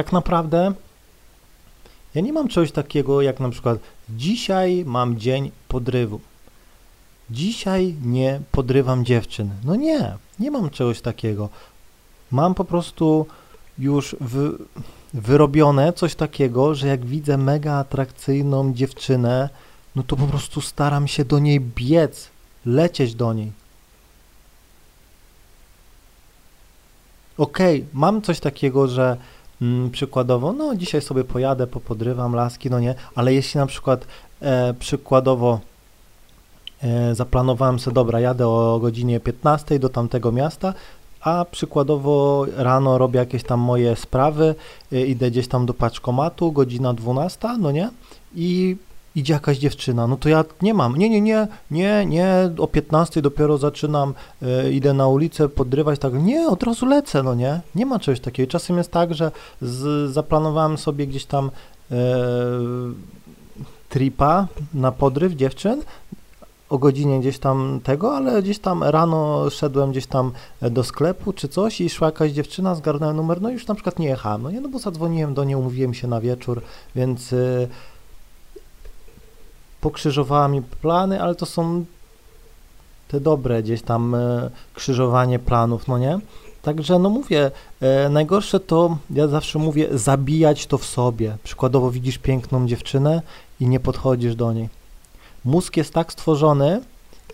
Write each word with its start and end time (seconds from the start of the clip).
tak 0.00 0.12
naprawdę 0.12 0.72
ja 2.14 2.20
nie 2.20 2.32
mam 2.32 2.48
czegoś 2.48 2.72
takiego 2.72 3.22
jak 3.22 3.40
na 3.40 3.50
przykład 3.50 3.78
dzisiaj 4.08 4.84
mam 4.84 5.18
dzień 5.18 5.50
podrywu. 5.68 6.20
Dzisiaj 7.30 7.94
nie 8.02 8.40
podrywam 8.52 9.04
dziewczyn. 9.04 9.50
No 9.64 9.76
nie, 9.76 10.16
nie 10.38 10.50
mam 10.50 10.70
czegoś 10.70 11.00
takiego. 11.00 11.48
Mam 12.30 12.54
po 12.54 12.64
prostu 12.64 13.26
już 13.78 14.16
wy, 14.20 14.50
wyrobione 15.14 15.92
coś 15.92 16.14
takiego, 16.14 16.74
że 16.74 16.86
jak 16.86 17.06
widzę 17.06 17.36
mega 17.36 17.72
atrakcyjną 17.74 18.74
dziewczynę, 18.74 19.48
no 19.96 20.02
to 20.02 20.16
po 20.16 20.26
prostu 20.26 20.60
staram 20.60 21.08
się 21.08 21.24
do 21.24 21.38
niej 21.38 21.60
biec, 21.60 22.28
lecieć 22.66 23.14
do 23.14 23.32
niej. 23.32 23.52
Okej, 27.38 27.76
okay, 27.80 27.88
mam 27.92 28.22
coś 28.22 28.40
takiego, 28.40 28.88
że 28.88 29.16
przykładowo, 29.92 30.52
no 30.52 30.74
dzisiaj 30.74 31.02
sobie 31.02 31.24
pojadę, 31.24 31.66
popodrywam 31.66 32.34
laski, 32.34 32.70
no 32.70 32.80
nie, 32.80 32.94
ale 33.14 33.34
jeśli 33.34 33.58
na 33.58 33.66
przykład 33.66 34.06
e, 34.42 34.74
przykładowo 34.74 35.60
e, 36.82 37.14
zaplanowałem 37.14 37.78
sobie, 37.78 37.94
dobra, 37.94 38.20
jadę 38.20 38.48
o 38.48 38.78
godzinie 38.80 39.20
15 39.20 39.78
do 39.78 39.88
tamtego 39.88 40.32
miasta, 40.32 40.74
a 41.20 41.46
przykładowo 41.50 42.46
rano 42.56 42.98
robię 42.98 43.18
jakieś 43.18 43.42
tam 43.42 43.60
moje 43.60 43.96
sprawy, 43.96 44.54
e, 44.92 45.06
idę 45.06 45.30
gdzieś 45.30 45.48
tam 45.48 45.66
do 45.66 45.74
paczkomatu, 45.74 46.52
godzina 46.52 46.94
12, 46.94 47.48
no 47.58 47.70
nie, 47.70 47.90
i 48.34 48.76
idzie 49.14 49.32
jakaś 49.32 49.58
dziewczyna, 49.58 50.06
no 50.06 50.16
to 50.16 50.28
ja 50.28 50.44
nie 50.62 50.74
mam, 50.74 50.96
nie, 50.96 51.08
nie, 51.08 51.20
nie, 51.20 51.48
nie, 51.70 52.06
nie, 52.06 52.50
o 52.58 52.66
15 52.66 53.22
dopiero 53.22 53.58
zaczynam, 53.58 54.14
e, 54.42 54.72
idę 54.72 54.94
na 54.94 55.08
ulicę 55.08 55.48
podrywać, 55.48 55.98
tak, 55.98 56.14
nie, 56.14 56.48
od 56.48 56.62
razu 56.62 56.86
lecę, 56.86 57.22
no 57.22 57.34
nie, 57.34 57.60
nie 57.74 57.86
ma 57.86 57.98
czegoś 57.98 58.20
takiego. 58.20 58.50
Czasem 58.50 58.78
jest 58.78 58.90
tak, 58.90 59.14
że 59.14 59.30
z, 59.62 60.10
zaplanowałem 60.10 60.78
sobie 60.78 61.06
gdzieś 61.06 61.24
tam 61.24 61.50
e, 61.90 61.96
tripa 63.88 64.46
na 64.74 64.92
podryw 64.92 65.32
dziewczyn, 65.32 65.82
o 66.68 66.78
godzinie 66.78 67.20
gdzieś 67.20 67.38
tam 67.38 67.80
tego, 67.84 68.16
ale 68.16 68.42
gdzieś 68.42 68.58
tam 68.58 68.82
rano 68.82 69.50
szedłem 69.50 69.90
gdzieś 69.90 70.06
tam 70.06 70.32
do 70.62 70.84
sklepu 70.84 71.32
czy 71.32 71.48
coś 71.48 71.80
i 71.80 71.90
szła 71.90 72.08
jakaś 72.08 72.32
dziewczyna, 72.32 72.74
zgarnąłem 72.74 73.16
numer, 73.16 73.42
no 73.42 73.50
już 73.50 73.66
na 73.66 73.74
przykład 73.74 73.98
nie 73.98 74.06
jechałem, 74.06 74.42
no 74.42 74.50
nie, 74.50 74.60
no 74.60 74.68
bo 74.68 74.78
zadzwoniłem 74.78 75.34
do 75.34 75.44
niej, 75.44 75.56
umówiłem 75.56 75.94
się 75.94 76.08
na 76.08 76.20
wieczór, 76.20 76.62
więc... 76.94 77.32
E, 77.32 77.68
pokrzyżowała 79.80 80.48
mi 80.48 80.62
plany, 80.62 81.22
ale 81.22 81.34
to 81.34 81.46
są 81.46 81.84
te 83.08 83.20
dobre 83.20 83.62
gdzieś 83.62 83.82
tam 83.82 84.14
e, 84.14 84.50
krzyżowanie 84.74 85.38
planów, 85.38 85.88
no 85.88 85.98
nie? 85.98 86.18
Także 86.62 86.98
no 86.98 87.10
mówię, 87.10 87.50
e, 87.80 88.08
najgorsze 88.08 88.60
to, 88.60 88.96
ja 89.10 89.28
zawsze 89.28 89.58
mówię, 89.58 89.88
zabijać 89.98 90.66
to 90.66 90.78
w 90.78 90.84
sobie. 90.84 91.36
Przykładowo 91.44 91.90
widzisz 91.90 92.18
piękną 92.18 92.66
dziewczynę 92.66 93.22
i 93.60 93.66
nie 93.66 93.80
podchodzisz 93.80 94.34
do 94.34 94.52
niej. 94.52 94.68
Mózg 95.44 95.76
jest 95.76 95.94
tak 95.94 96.12
stworzony, 96.12 96.80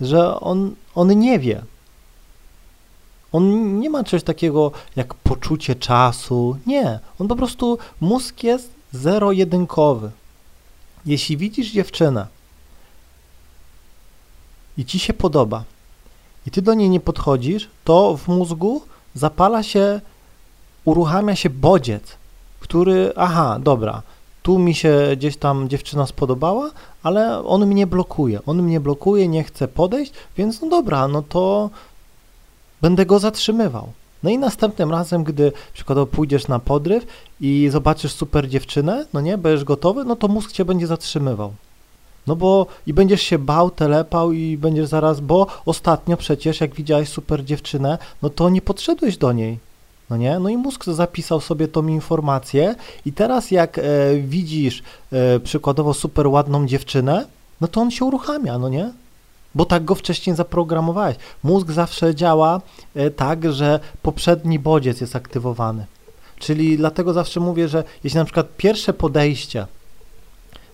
że 0.01 0.41
on, 0.41 0.75
on 0.95 1.19
nie 1.19 1.39
wie. 1.39 1.63
On 3.33 3.79
nie 3.81 3.91
ma 3.91 4.05
czegoś 4.05 4.23
takiego 4.23 4.73
jak 4.97 5.15
poczucie 5.15 5.75
czasu. 5.75 6.57
Nie. 6.67 6.99
On 7.21 7.29
po 7.29 7.37
prostu, 7.37 7.79
mózg 8.01 8.43
jest 8.43 8.71
zero-jedynkowy. 8.93 10.11
Jeśli 11.07 11.37
widzisz 11.37 11.73
dziewczynę, 11.73 12.27
i 14.79 14.85
ci 14.85 14.99
się 14.99 15.13
podoba 15.13 15.65
i 16.47 16.51
ty 16.51 16.63
do 16.63 16.75
niej 16.75 16.91
nie 16.91 17.01
podchodzisz, 17.01 17.69
to 17.85 18.17
w 18.17 18.29
mózgu 18.29 18.83
zapala 19.15 19.63
się, 19.63 20.01
uruchamia 20.85 21.37
się 21.37 21.51
bodziec, 21.51 22.17
który, 22.61 23.13
aha, 23.17 23.59
dobra, 23.61 24.03
tu 24.43 24.59
mi 24.59 24.75
się 24.75 24.99
gdzieś 25.17 25.37
tam 25.37 25.69
dziewczyna 25.69 26.07
spodobała, 26.07 26.71
ale 27.03 27.45
on 27.45 27.67
mnie 27.67 27.87
blokuje, 27.87 28.41
on 28.47 28.63
mnie 28.63 28.81
blokuje, 28.81 29.29
nie 29.29 29.45
chce 29.45 29.69
podejść, 29.69 30.13
więc 30.37 30.61
no 30.61 30.69
dobra, 30.69 31.09
no 31.09 31.23
to 31.23 31.71
będę 32.83 33.07
go 33.07 33.19
zatrzymywał. 33.19 33.93
No 34.23 34.31
i 34.31 34.39
następnym 34.39 34.91
razem, 34.91 35.25
gdy 35.25 35.53
przykładowo 35.73 36.07
pójdziesz 36.07 36.49
na 36.49 36.59
podryw 36.59 37.07
i 37.41 37.69
zobaczysz 37.73 38.13
super 38.13 38.49
dziewczynę, 38.49 39.07
no 39.13 39.21
nie, 39.21 39.39
będziesz 39.39 39.65
gotowy, 39.65 40.05
no 40.05 40.17
to 40.17 40.29
mózg 40.29 40.53
cię 40.53 40.65
będzie 40.65 40.87
zatrzymywał. 40.87 41.53
No 42.27 42.37
bo 42.37 42.67
i 42.87 42.93
będziesz 42.93 43.23
się 43.23 43.39
bał, 43.39 43.71
telepał 43.71 44.33
i 44.33 44.57
będziesz 44.57 44.89
zaraz, 44.89 45.21
bo 45.21 45.47
ostatnio 45.67 46.17
przecież 46.17 46.61
jak 46.61 46.75
widziałeś 46.75 47.09
super 47.09 47.45
dziewczynę, 47.45 47.99
no 48.23 48.31
to 48.31 48.51
nie 48.51 48.63
podszedłeś 48.63 49.17
do 49.17 49.33
niej. 49.33 49.59
No 50.11 50.17
nie? 50.17 50.39
No 50.39 50.49
i 50.49 50.57
mózg 50.57 50.85
zapisał 50.85 51.41
sobie 51.41 51.69
tą 51.69 51.87
informację 51.87 52.75
i 53.07 53.13
teraz 53.13 53.51
jak 53.51 53.79
e, 53.79 53.83
widzisz 54.17 54.83
e, 55.13 55.41
przykładowo 55.41 55.95
super 55.95 56.27
ładną 56.27 56.67
dziewczynę, 56.67 57.27
no 57.61 57.69
to 57.69 57.81
on 57.81 57.91
się 57.91 58.05
uruchamia, 58.05 58.59
no 58.59 58.69
nie? 58.69 58.91
Bo 59.55 59.65
tak 59.65 59.85
go 59.85 59.95
wcześniej 59.95 60.37
zaprogramowałeś. 60.37 61.17
Mózg 61.43 61.71
zawsze 61.71 62.15
działa 62.15 62.61
e, 62.95 63.11
tak, 63.11 63.53
że 63.53 63.81
poprzedni 64.03 64.59
bodziec 64.59 65.01
jest 65.01 65.17
aktywowany. 65.17 65.87
Czyli 66.39 66.77
dlatego 66.77 67.13
zawsze 67.13 67.41
mówię, 67.41 67.69
że 67.69 67.85
jeśli 68.05 68.19
na 68.19 68.25
przykład 68.25 68.47
pierwsze 68.57 68.93
podejście 68.93 69.67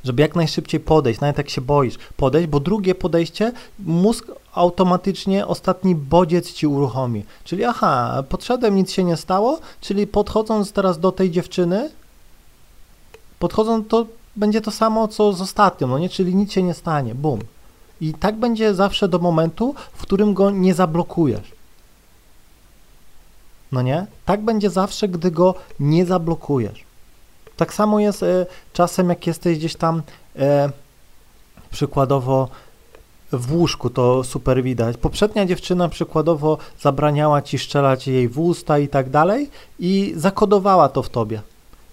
żeby 0.05 0.23
jak 0.23 0.37
najszybciej 0.37 0.81
podejść, 0.81 1.21
nawet 1.21 1.39
jak 1.39 1.51
się 1.51 1.61
boisz, 1.61 1.99
podejść, 2.17 2.49
bo 2.49 2.61
drugie 2.61 2.95
podejście 2.95 3.53
mózg 3.79 4.27
automatycznie 4.55 5.47
ostatni 5.47 5.95
bodziec 5.95 6.53
ci 6.53 6.67
uruchomi. 6.67 7.25
Czyli 7.45 7.65
aha, 7.65 8.23
podszedłem, 8.29 8.77
nic 8.77 8.91
się 8.91 9.05
nie 9.05 9.17
stało, 9.17 9.61
czyli 9.81 10.07
podchodząc 10.07 10.73
teraz 10.73 10.99
do 10.99 11.12
tej 11.12 11.31
dziewczyny, 11.31 11.91
podchodząc 13.39 13.89
to 13.89 14.07
będzie 14.37 14.61
to 14.61 14.71
samo 14.71 15.09
co 15.09 15.33
z 15.33 15.41
ostatnią, 15.41 15.87
no 15.87 15.99
nie, 15.99 16.09
czyli 16.09 16.35
nic 16.35 16.53
się 16.53 16.62
nie 16.62 16.75
stanie, 16.75 17.15
bum. 17.15 17.41
I 18.01 18.15
tak 18.15 18.37
będzie 18.37 18.75
zawsze 18.75 19.09
do 19.09 19.19
momentu, 19.19 19.75
w 19.93 20.03
którym 20.03 20.35
go 20.35 20.51
nie 20.51 20.75
zablokujesz. 20.75 21.53
No 23.73 23.83
nie? 23.83 24.07
Tak 24.25 24.41
będzie 24.41 24.71
zawsze, 24.71 25.09
gdy 25.09 25.31
go 25.31 25.55
nie 25.81 26.07
zablokujesz. 26.07 26.85
Tak 27.57 27.75
samo 27.75 28.01
jest 28.01 28.23
e, 28.23 28.47
czasem, 28.73 29.09
jak 29.09 29.27
jesteś 29.27 29.59
gdzieś 29.59 29.77
tam 29.77 30.03
e, 30.37 30.71
przykładowo 31.71 32.49
w 33.33 33.53
łóżku, 33.53 33.91
to 33.91 34.25
super 34.25 34.63
widać. 34.63 34.97
Poprzednia 34.97 35.47
dziewczyna 35.47 35.89
przykładowo 35.89 36.59
zabraniała 36.81 37.43
ci 37.43 37.59
szczelać 37.59 38.09
jej 38.09 38.29
w 38.29 38.39
usta 38.39 38.79
i 38.79 38.89
tak 38.89 39.11
dalej 39.11 39.51
i 39.79 40.12
zakodowała 40.17 40.89
to 40.89 41.03
w 41.03 41.09
tobie. 41.09 41.43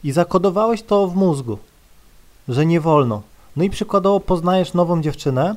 I 0.03 0.11
zakodowałeś 0.11 0.83
to 0.83 1.07
w 1.07 1.15
mózgu, 1.15 1.57
że 2.47 2.65
nie 2.65 2.81
wolno. 2.81 3.21
No 3.55 3.63
i 3.63 3.69
przykładowo 3.69 4.19
poznajesz 4.19 4.73
nową 4.73 5.01
dziewczynę, 5.01 5.55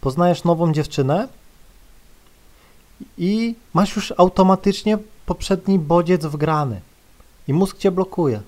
poznajesz 0.00 0.44
nową 0.44 0.72
dziewczynę 0.72 1.28
i 3.18 3.54
masz 3.74 3.96
już 3.96 4.14
automatycznie 4.16 4.98
poprzedni 5.26 5.78
bodziec 5.78 6.26
wgrany 6.26 6.80
i 7.48 7.52
mózg 7.52 7.78
cię 7.78 7.90
blokuje. 7.90 8.40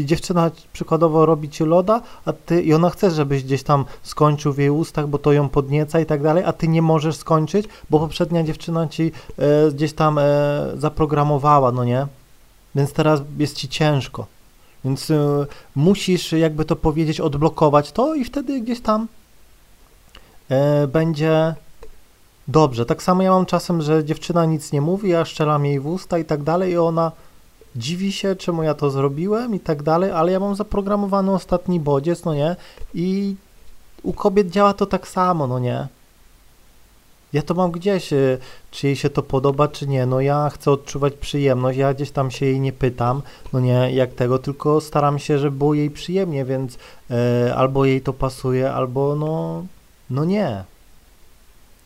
I 0.00 0.06
dziewczyna 0.06 0.50
przykładowo 0.72 1.26
robi 1.26 1.48
ci 1.48 1.64
loda, 1.64 2.00
a 2.24 2.32
ty 2.32 2.62
i 2.62 2.74
ona 2.74 2.90
chce, 2.90 3.10
żebyś 3.10 3.44
gdzieś 3.44 3.62
tam 3.62 3.84
skończył 4.02 4.52
w 4.52 4.58
jej 4.58 4.70
ustach, 4.70 5.06
bo 5.06 5.18
to 5.18 5.32
ją 5.32 5.48
podnieca 5.48 6.00
i 6.00 6.06
tak 6.06 6.22
dalej, 6.22 6.44
a 6.44 6.52
ty 6.52 6.68
nie 6.68 6.82
możesz 6.82 7.16
skończyć, 7.16 7.66
bo 7.90 7.98
poprzednia 7.98 8.42
dziewczyna 8.42 8.88
ci 8.88 9.12
e, 9.38 9.70
gdzieś 9.72 9.92
tam 9.92 10.18
e, 10.18 10.22
zaprogramowała, 10.76 11.72
no 11.72 11.84
nie? 11.84 12.06
Więc 12.74 12.92
teraz 12.92 13.20
jest 13.38 13.56
ci 13.56 13.68
ciężko. 13.68 14.26
Więc 14.84 15.10
e, 15.10 15.46
musisz, 15.76 16.32
jakby 16.32 16.64
to 16.64 16.76
powiedzieć, 16.76 17.20
odblokować 17.20 17.92
to 17.92 18.14
i 18.14 18.24
wtedy 18.24 18.60
gdzieś 18.60 18.80
tam 18.80 19.08
e, 20.48 20.86
będzie 20.86 21.54
dobrze. 22.48 22.86
Tak 22.86 23.02
samo 23.02 23.22
ja 23.22 23.30
mam 23.30 23.46
czasem, 23.46 23.82
że 23.82 24.04
dziewczyna 24.04 24.44
nic 24.44 24.72
nie 24.72 24.80
mówi, 24.80 25.08
ja 25.08 25.24
szczelam 25.24 25.66
jej 25.66 25.80
w 25.80 25.86
usta 25.86 26.18
i 26.18 26.24
tak 26.24 26.42
dalej 26.42 26.72
i 26.72 26.76
ona 26.76 27.12
dziwi 27.76 28.12
się, 28.12 28.36
czemu 28.36 28.62
ja 28.62 28.74
to 28.74 28.90
zrobiłem 28.90 29.54
i 29.54 29.60
tak 29.60 29.82
dalej, 29.82 30.10
ale 30.10 30.32
ja 30.32 30.40
mam 30.40 30.54
zaprogramowany 30.54 31.32
ostatni 31.32 31.80
bodziec, 31.80 32.24
no 32.24 32.34
nie? 32.34 32.56
I 32.94 33.36
u 34.02 34.12
kobiet 34.12 34.50
działa 34.50 34.74
to 34.74 34.86
tak 34.86 35.08
samo, 35.08 35.46
no 35.46 35.58
nie? 35.58 35.88
Ja 37.32 37.42
to 37.42 37.54
mam 37.54 37.70
gdzieś, 37.70 38.12
y, 38.12 38.38
czy 38.70 38.86
jej 38.86 38.96
się 38.96 39.10
to 39.10 39.22
podoba, 39.22 39.68
czy 39.68 39.86
nie. 39.86 40.06
No 40.06 40.20
ja 40.20 40.50
chcę 40.50 40.70
odczuwać 40.70 41.14
przyjemność, 41.14 41.78
ja 41.78 41.94
gdzieś 41.94 42.10
tam 42.10 42.30
się 42.30 42.46
jej 42.46 42.60
nie 42.60 42.72
pytam, 42.72 43.22
no 43.52 43.60
nie, 43.60 43.92
jak 43.92 44.14
tego, 44.14 44.38
tylko 44.38 44.80
staram 44.80 45.18
się, 45.18 45.38
żeby 45.38 45.56
było 45.56 45.74
jej 45.74 45.90
przyjemnie, 45.90 46.44
więc 46.44 46.78
e, 47.10 47.54
albo 47.56 47.84
jej 47.84 48.00
to 48.00 48.12
pasuje, 48.12 48.72
albo 48.72 49.16
no, 49.16 49.64
no 50.10 50.24
nie. 50.24 50.64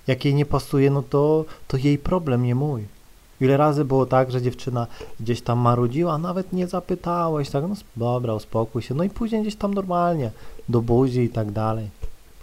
Jak 0.07 0.25
jej 0.25 0.35
nie 0.35 0.47
pasuje, 0.47 0.91
no 0.91 1.03
to, 1.03 1.45
to 1.69 1.77
jej 1.77 1.99
problem, 1.99 2.43
nie 2.43 2.55
mój. 2.55 2.94
Ile 3.41 3.57
razy 3.57 3.85
było 3.85 4.07
tak, 4.07 4.31
że 4.31 4.43
dziewczyna 4.43 4.87
gdzieś 5.21 5.41
tam 5.43 5.59
marudziła, 5.59 6.19
nawet 6.19 6.53
nie 6.53 6.67
zapytałeś, 6.67 7.51
tak, 7.51 7.65
no 7.69 7.75
dobra, 7.97 8.35
uspokój 8.35 8.83
się, 8.83 8.95
no 8.95 9.05
i 9.05 9.11
później 9.11 9.43
gdzieś 9.43 9.57
tam 9.57 9.75
normalnie, 9.75 10.31
do 10.69 10.83
buzi 10.83 11.21
i 11.21 11.29
tak 11.29 11.51
dalej. 11.51 11.91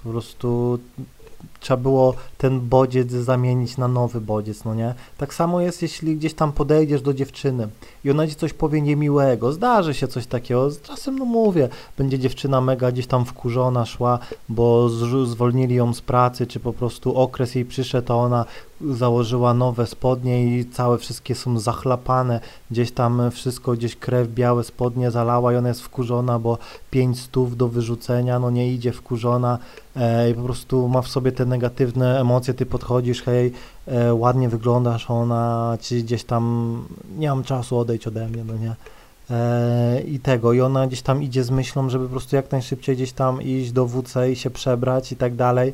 Po 0.04 0.10
prostu 0.10 0.80
trzeba 1.62 1.78
było 1.78 2.14
ten 2.38 2.60
bodziec 2.60 3.12
zamienić 3.12 3.78
na 3.78 3.88
nowy 3.88 4.22
bodziec, 4.22 4.64
no 4.66 4.76
nie? 4.76 4.94
Tak 5.18 5.34
samo 5.34 5.62
jest, 5.62 5.82
jeśli 5.82 6.16
gdzieś 6.18 6.34
tam 6.34 6.52
podejdziesz 6.52 7.02
do 7.02 7.14
dziewczyny 7.14 7.68
i 8.04 8.12
ona 8.12 8.28
ci 8.28 8.36
coś 8.36 8.54
powie 8.54 8.82
niemiłego, 8.82 9.52
zdarzy 9.52 9.94
się 9.94 10.08
coś 10.08 10.28
takiego, 10.28 10.70
czasem, 10.84 11.20
no 11.20 11.26
mówię, 11.26 11.70
będzie 11.98 12.20
dziewczyna 12.20 12.62
mega 12.62 12.92
gdzieś 12.92 13.08
tam 13.08 13.26
wkurzona 13.26 13.86
szła, 13.86 14.20
bo 14.50 14.90
zwolnili 15.26 15.76
ją 15.76 15.94
z 15.94 16.02
pracy, 16.02 16.48
czy 16.48 16.60
po 16.60 16.74
prostu 16.74 17.16
okres 17.16 17.56
jej 17.56 17.66
przyszedł, 17.66 18.14
a 18.14 18.16
ona 18.16 18.46
założyła 18.90 19.54
nowe 19.54 19.88
spodnie 19.88 20.60
i 20.60 20.66
całe 20.66 20.98
wszystkie 20.98 21.36
są 21.36 21.60
zachlapane, 21.60 22.40
gdzieś 22.72 22.92
tam 22.92 23.32
wszystko, 23.32 23.74
gdzieś 23.74 23.96
krew, 23.96 24.28
białe 24.28 24.64
spodnie 24.64 25.12
zalała 25.12 25.54
i 25.54 25.56
ona 25.56 25.68
jest 25.68 25.82
wkurzona, 25.82 26.40
bo 26.40 26.58
pięć 26.92 27.20
stów 27.20 27.58
do 27.58 27.68
wyrzucenia, 27.68 28.40
no 28.40 28.50
nie 28.50 28.74
idzie 28.74 28.92
wkurzona 28.92 29.58
e, 29.96 30.30
i 30.30 30.34
po 30.34 30.42
prostu 30.42 30.88
ma 30.88 31.02
w 31.02 31.08
sobie 31.08 31.32
te 31.32 31.46
negatywne 31.52 32.20
emocje, 32.20 32.54
ty 32.54 32.66
podchodzisz, 32.66 33.22
hej, 33.22 33.52
e, 33.88 34.14
ładnie 34.14 34.50
wyglądasz, 34.50 35.10
ona 35.10 35.78
ci 35.82 36.04
gdzieś 36.04 36.24
tam, 36.24 36.84
nie 37.18 37.30
mam 37.30 37.44
czasu, 37.44 37.78
odejdź 37.78 38.08
ode 38.08 38.28
mnie, 38.28 38.44
no 38.44 38.54
nie. 38.58 38.76
E, 39.30 40.02
I 40.02 40.20
tego, 40.20 40.54
i 40.54 40.62
ona 40.62 40.88
gdzieś 40.88 41.02
tam 41.02 41.24
idzie 41.24 41.44
z 41.44 41.52
myślą, 41.52 41.90
żeby 41.90 42.06
po 42.06 42.12
prostu 42.12 42.36
jak 42.36 42.52
najszybciej 42.52 42.96
gdzieś 42.96 43.12
tam 43.12 43.42
iść 43.42 43.72
do 43.72 43.88
WC 43.88 44.32
i 44.32 44.36
się 44.36 44.50
przebrać 44.50 45.12
i 45.12 45.16
tak 45.16 45.36
dalej 45.36 45.74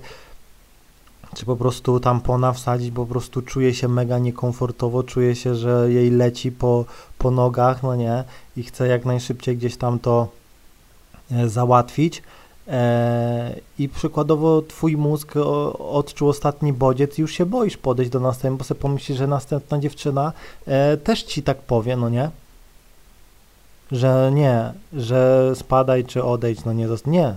czy 1.36 1.46
po 1.46 1.56
prostu 1.56 2.00
tampona 2.00 2.54
wsadzić, 2.54 2.92
po 2.92 3.06
prostu 3.06 3.42
czuje 3.42 3.74
się 3.74 3.88
mega 3.88 4.20
niekomfortowo, 4.20 5.04
czuje 5.04 5.36
się, 5.36 5.56
że 5.56 5.94
jej 5.94 6.12
leci 6.12 6.52
po, 6.52 6.86
po 7.18 7.32
nogach, 7.32 7.84
no 7.84 7.96
nie, 7.96 8.24
i 8.58 8.64
chce 8.64 8.88
jak 8.88 9.06
najszybciej 9.06 9.58
gdzieś 9.58 9.78
tam 9.78 10.00
to 10.00 10.28
e, 11.32 11.50
załatwić. 11.50 12.24
E, 12.68 13.56
I 13.80 13.90
przykładowo 13.90 14.62
twój 14.62 14.98
mózg 14.98 15.34
odczuł 15.80 16.30
ostatni 16.30 16.74
bodziec 16.74 17.18
i 17.18 17.22
już 17.22 17.32
się 17.34 17.46
boisz 17.46 17.78
podejść 17.78 18.12
do 18.12 18.20
następnego, 18.20 18.58
bo 18.58 18.64
sobie 18.64 18.82
pomyślisz, 18.82 19.18
że 19.18 19.28
następna 19.28 19.80
dziewczyna 19.80 20.34
e, 20.68 20.98
też 20.98 21.24
ci 21.24 21.44
tak 21.44 21.58
powie, 21.58 21.98
no 21.98 22.10
nie? 22.10 22.30
Że 23.92 24.32
nie, 24.34 24.74
że 24.94 25.52
spadaj 25.56 26.06
czy 26.06 26.24
odejdź, 26.24 26.66
no 26.66 26.74
nie, 26.74 26.88
nie, 27.06 27.36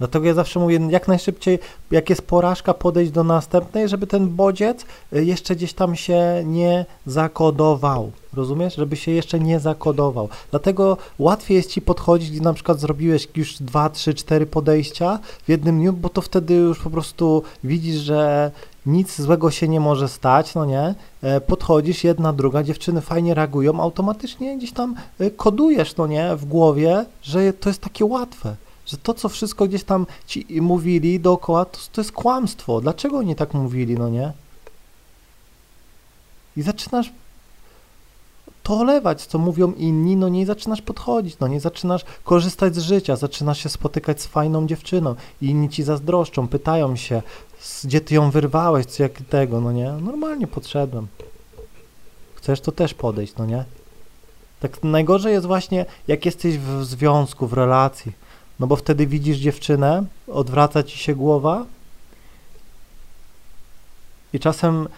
Dlatego 0.00 0.26
ja 0.26 0.34
zawsze 0.34 0.60
mówię, 0.60 0.78
jak 0.90 1.08
najszybciej, 1.08 1.58
jak 1.90 2.10
jest 2.10 2.22
porażka, 2.22 2.74
podejść 2.74 3.12
do 3.12 3.24
następnej, 3.24 3.88
żeby 3.88 4.06
ten 4.06 4.28
bodziec 4.28 4.84
y, 5.12 5.24
jeszcze 5.24 5.56
gdzieś 5.56 5.72
tam 5.72 5.96
się 5.96 6.42
nie 6.46 6.86
zakodował. 7.06 8.10
Rozumiesz? 8.32 8.76
Żeby 8.76 8.96
się 8.96 9.10
jeszcze 9.10 9.40
nie 9.40 9.60
zakodował. 9.60 10.28
Dlatego 10.50 10.96
łatwiej 11.18 11.56
jest 11.56 11.70
ci 11.70 11.82
podchodzić, 11.82 12.30
gdy 12.30 12.40
na 12.40 12.52
przykład 12.52 12.80
zrobiłeś 12.80 13.28
już 13.36 13.58
dwa, 13.58 13.90
trzy, 13.90 14.14
cztery 14.14 14.46
podejścia 14.46 15.18
w 15.44 15.48
jednym 15.48 15.78
dniu, 15.78 15.92
bo 15.92 16.08
to 16.08 16.20
wtedy 16.20 16.54
już 16.54 16.78
po 16.78 16.90
prostu 16.90 17.42
widzisz, 17.64 17.96
że 17.96 18.50
nic 18.86 19.20
złego 19.20 19.50
się 19.50 19.68
nie 19.68 19.80
może 19.80 20.08
stać, 20.08 20.54
no 20.54 20.64
nie? 20.64 20.94
E, 21.22 21.40
podchodzisz, 21.40 22.04
jedna, 22.04 22.32
druga, 22.32 22.62
dziewczyny 22.62 23.00
fajnie 23.00 23.34
reagują, 23.34 23.80
automatycznie 23.80 24.58
gdzieś 24.58 24.72
tam 24.72 24.94
y, 25.20 25.30
kodujesz, 25.30 25.96
no 25.96 26.06
nie? 26.06 26.36
W 26.36 26.44
głowie, 26.44 27.04
że 27.22 27.52
to 27.52 27.68
jest 27.68 27.80
takie 27.80 28.04
łatwe 28.04 28.56
że 28.90 28.98
to, 28.98 29.14
co 29.14 29.28
wszystko 29.28 29.66
gdzieś 29.66 29.84
tam 29.84 30.06
ci 30.26 30.46
mówili 30.60 31.20
dookoła, 31.20 31.64
to, 31.64 31.78
to 31.92 32.00
jest 32.00 32.12
kłamstwo. 32.12 32.80
Dlaczego 32.80 33.18
oni 33.18 33.36
tak 33.36 33.54
mówili, 33.54 33.94
no 33.94 34.08
nie? 34.08 34.32
I 36.56 36.62
zaczynasz 36.62 37.12
to 38.62 38.78
olewać, 38.78 39.26
co 39.26 39.38
mówią 39.38 39.72
inni, 39.72 40.16
no 40.16 40.28
nie 40.28 40.46
zaczynasz 40.46 40.82
podchodzić, 40.82 41.36
no 41.40 41.48
nie 41.48 41.60
zaczynasz 41.60 42.04
korzystać 42.24 42.76
z 42.76 42.78
życia, 42.78 43.16
zaczynasz 43.16 43.62
się 43.62 43.68
spotykać 43.68 44.22
z 44.22 44.26
fajną 44.26 44.66
dziewczyną 44.66 45.14
i 45.42 45.46
inni 45.46 45.68
ci 45.68 45.82
zazdroszczą, 45.82 46.48
pytają 46.48 46.96
się, 46.96 47.22
gdzie 47.84 48.00
ty 48.00 48.14
ją 48.14 48.30
wyrwałeś, 48.30 48.86
co 48.86 49.02
jak 49.02 49.12
tego, 49.22 49.60
no 49.60 49.72
nie? 49.72 49.92
Normalnie 49.92 50.46
podszedłem. 50.46 51.06
Chcesz 52.34 52.60
to 52.60 52.72
też 52.72 52.94
podejść, 52.94 53.36
no 53.38 53.46
nie? 53.46 53.64
Tak 54.60 54.84
najgorzej 54.84 55.32
jest 55.32 55.46
właśnie, 55.46 55.86
jak 56.08 56.26
jesteś 56.26 56.58
w 56.58 56.84
związku, 56.84 57.46
w 57.46 57.52
relacji, 57.52 58.12
no 58.60 58.66
bo 58.66 58.76
wtedy 58.76 59.06
widzisz 59.06 59.38
dziewczynę, 59.38 60.04
odwraca 60.28 60.82
ci 60.82 60.98
się 60.98 61.14
głowa 61.14 61.64
i 64.32 64.40
czasem 64.40 64.88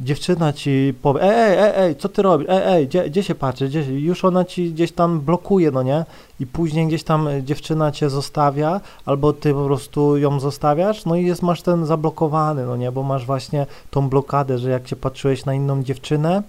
dziewczyna 0.00 0.52
ci 0.52 0.94
powie, 1.02 1.22
ej, 1.22 1.58
ej, 1.58 1.72
ej, 1.76 1.96
co 1.96 2.08
ty 2.08 2.22
robisz, 2.22 2.48
ej, 2.50 2.62
ej, 2.64 2.88
gdzie, 2.88 3.10
gdzie 3.10 3.22
się 3.22 3.34
patrzy, 3.34 3.68
gdzie, 3.68 3.82
już 3.82 4.24
ona 4.24 4.44
ci 4.44 4.70
gdzieś 4.70 4.92
tam 4.92 5.20
blokuje, 5.20 5.70
no 5.70 5.82
nie, 5.82 6.04
i 6.40 6.46
później 6.46 6.86
gdzieś 6.86 7.04
tam 7.04 7.28
dziewczyna 7.42 7.92
cię 7.92 8.10
zostawia, 8.10 8.80
albo 9.06 9.32
ty 9.32 9.52
po 9.52 9.64
prostu 9.64 10.16
ją 10.16 10.40
zostawiasz, 10.40 11.04
no 11.04 11.16
i 11.16 11.26
jest, 11.26 11.42
masz 11.42 11.62
ten 11.62 11.86
zablokowany, 11.86 12.66
no 12.66 12.76
nie, 12.76 12.92
bo 12.92 13.02
masz 13.02 13.26
właśnie 13.26 13.66
tą 13.90 14.08
blokadę, 14.08 14.58
że 14.58 14.70
jak 14.70 14.88
się 14.88 14.96
patrzyłeś 14.96 15.44
na 15.44 15.54
inną 15.54 15.82
dziewczynę, 15.82 16.42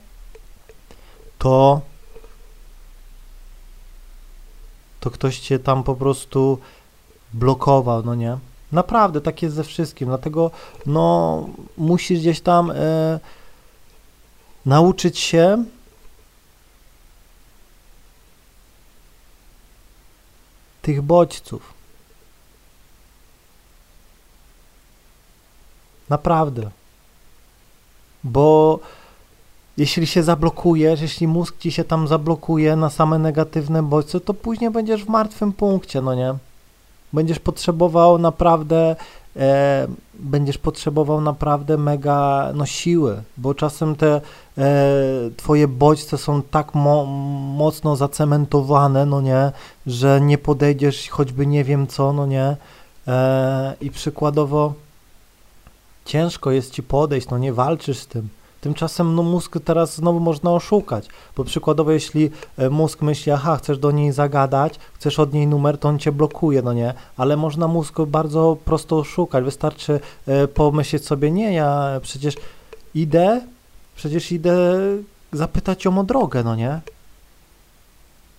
to 1.37 1.81
to 5.05 5.11
ktoś 5.11 5.39
cię 5.39 5.59
tam 5.59 5.83
po 5.83 5.95
prostu 5.95 6.59
blokował, 7.33 8.03
no 8.03 8.15
nie? 8.15 8.37
Naprawdę, 8.71 9.21
tak 9.21 9.41
jest 9.41 9.55
ze 9.55 9.63
wszystkim, 9.63 10.07
dlatego 10.07 10.51
no 10.85 11.49
musisz 11.77 12.19
gdzieś 12.19 12.41
tam 12.41 12.71
e, 12.71 13.19
nauczyć 14.65 15.19
się 15.19 15.65
tych 20.81 21.01
bodźców. 21.01 21.73
Naprawdę. 26.09 26.69
Bo 28.23 28.79
jeśli 29.77 30.07
się 30.07 30.23
zablokujesz, 30.23 31.01
jeśli 31.01 31.27
mózg 31.27 31.57
ci 31.57 31.71
się 31.71 31.83
tam 31.83 32.07
zablokuje 32.07 32.75
na 32.75 32.89
same 32.89 33.19
negatywne 33.19 33.83
bodźce, 33.83 34.19
to 34.19 34.33
później 34.33 34.71
będziesz 34.71 35.03
w 35.03 35.09
martwym 35.09 35.53
punkcie, 35.53 36.01
no 36.01 36.15
nie? 36.15 36.33
Będziesz 37.13 37.39
potrzebował 37.39 38.17
naprawdę, 38.17 38.95
e, 39.35 39.87
będziesz 40.13 40.57
potrzebował 40.57 41.21
naprawdę 41.21 41.77
mega 41.77 42.51
no, 42.53 42.65
siły, 42.65 43.21
bo 43.37 43.53
czasem 43.53 43.95
te 43.95 44.21
e, 44.57 44.71
twoje 45.37 45.67
bodźce 45.67 46.17
są 46.17 46.41
tak 46.41 46.75
mo 46.75 47.05
mocno 47.55 47.95
zacementowane, 47.95 49.05
no 49.05 49.21
nie, 49.21 49.51
że 49.87 50.21
nie 50.21 50.37
podejdziesz 50.37 51.09
choćby 51.09 51.47
nie 51.47 51.63
wiem 51.63 51.87
co, 51.87 52.13
no 52.13 52.25
nie, 52.25 52.55
e, 53.07 53.73
i 53.81 53.91
przykładowo 53.91 54.73
ciężko 56.05 56.51
jest 56.51 56.71
ci 56.71 56.83
podejść, 56.83 57.29
no 57.29 57.37
nie 57.37 57.53
walczysz 57.53 57.99
z 57.99 58.07
tym. 58.07 58.29
Tymczasem 58.65 59.15
no, 59.15 59.23
mózg 59.23 59.57
teraz 59.65 59.95
znowu 59.95 60.19
można 60.19 60.51
oszukać, 60.51 61.07
bo 61.37 61.43
przykładowo 61.43 61.91
jeśli 61.91 62.31
e, 62.57 62.69
mózg 62.69 63.01
myśli, 63.01 63.31
aha, 63.31 63.57
chcesz 63.57 63.77
do 63.77 63.91
niej 63.91 64.11
zagadać, 64.11 64.79
chcesz 64.93 65.19
od 65.19 65.33
niej 65.33 65.47
numer, 65.47 65.77
to 65.77 65.89
on 65.89 65.99
cię 65.99 66.11
blokuje, 66.11 66.61
no 66.61 66.73
nie, 66.73 66.93
ale 67.17 67.37
można 67.37 67.67
mózg 67.67 68.01
bardzo 68.07 68.57
prosto 68.65 68.97
oszukać, 68.97 69.43
wystarczy 69.43 69.99
e, 70.27 70.47
pomyśleć 70.47 71.05
sobie, 71.05 71.31
nie, 71.31 71.53
ja 71.53 71.99
przecież 72.01 72.35
idę, 72.95 73.41
przecież 73.95 74.31
idę 74.31 74.57
zapytać 75.33 75.85
ją 75.85 75.99
o 75.99 76.03
drogę, 76.03 76.43
no 76.43 76.55
nie, 76.55 76.79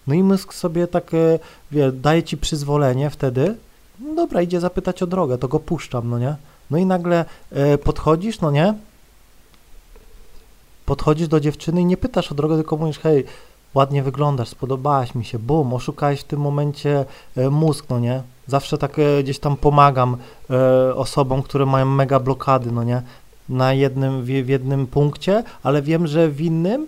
no 0.06 0.14
i 0.14 0.22
mózg 0.22 0.54
sobie 0.54 0.86
tak, 0.86 1.14
e, 1.14 1.38
wie, 1.70 1.92
daje 1.92 2.22
ci 2.22 2.36
przyzwolenie 2.36 3.10
wtedy, 3.10 3.56
no 4.00 4.14
dobra, 4.14 4.42
idzie 4.42 4.60
zapytać 4.60 5.02
o 5.02 5.06
drogę, 5.06 5.38
to 5.38 5.48
go 5.48 5.60
puszczam, 5.60 6.10
no 6.10 6.18
nie, 6.18 6.36
no 6.70 6.78
i 6.78 6.86
nagle 6.86 7.24
podchodzisz, 7.84 8.40
no 8.40 8.50
nie, 8.50 8.74
podchodzisz 10.86 11.28
do 11.28 11.40
dziewczyny 11.40 11.80
i 11.80 11.84
nie 11.84 11.96
pytasz 11.96 12.32
o 12.32 12.34
drogę, 12.34 12.56
tylko 12.56 12.76
mówisz, 12.76 12.98
hej, 12.98 13.24
ładnie 13.74 14.02
wyglądasz, 14.02 14.48
spodobałaś 14.48 15.14
mi 15.14 15.24
się, 15.24 15.38
bum, 15.38 15.74
oszukałeś 15.74 16.20
w 16.20 16.24
tym 16.24 16.40
momencie 16.40 17.04
e, 17.36 17.50
mózg, 17.50 17.86
no 17.90 17.98
nie? 17.98 18.22
Zawsze 18.46 18.78
tak 18.78 18.98
e, 18.98 19.22
gdzieś 19.22 19.38
tam 19.38 19.56
pomagam 19.56 20.16
e, 20.50 20.94
osobom, 20.94 21.42
które 21.42 21.66
mają 21.66 21.86
mega 21.86 22.20
blokady, 22.20 22.72
no 22.72 22.84
nie? 22.84 23.02
Na 23.48 23.72
jednym, 23.72 24.24
w, 24.24 24.28
jednym 24.28 24.86
punkcie, 24.86 25.42
ale 25.62 25.82
wiem, 25.82 26.06
że 26.06 26.28
w 26.28 26.40
innym 26.40 26.86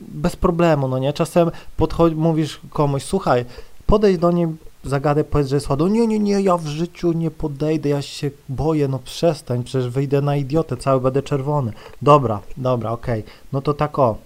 bez 0.00 0.36
problemu, 0.36 0.88
no 0.88 0.98
nie? 0.98 1.12
Czasem 1.12 1.50
podchodzi, 1.76 2.16
mówisz 2.16 2.60
komuś, 2.70 3.02
słuchaj, 3.02 3.44
podejdź 3.86 4.18
do 4.18 4.30
niej, 4.30 4.46
zagadę, 4.88 5.24
powiedz, 5.24 5.48
że 5.48 5.56
jest 5.56 5.68
ładny. 5.68 5.90
Nie, 5.90 6.06
nie, 6.06 6.18
nie, 6.18 6.40
ja 6.40 6.56
w 6.56 6.66
życiu 6.66 7.12
nie 7.12 7.30
podejdę, 7.30 7.88
ja 7.88 8.02
się 8.02 8.30
boję, 8.48 8.88
no 8.88 8.98
przestań, 8.98 9.64
przecież 9.64 9.88
wyjdę 9.90 10.20
na 10.20 10.36
idiotę, 10.36 10.76
cały 10.76 11.00
będę 11.00 11.22
czerwony. 11.22 11.72
Dobra, 12.02 12.40
dobra, 12.56 12.90
okej. 12.90 13.20
Okay. 13.20 13.32
No 13.52 13.62
to 13.62 13.74
tak 13.74 13.98
o. 13.98 14.18